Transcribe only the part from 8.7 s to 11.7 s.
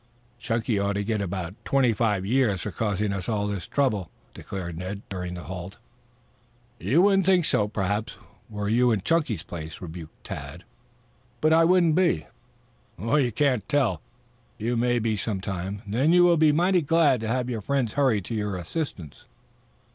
in Chunky's place," rebuked Tad. "But I